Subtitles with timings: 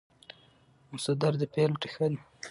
[0.93, 2.19] مصدر د فعل ریښه ده.